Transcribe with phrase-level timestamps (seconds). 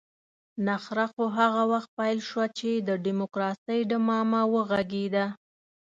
[0.67, 5.25] نخره خو هغه وخت پيل شوه چې د ډيموکراسۍ ډمامه وغږېده.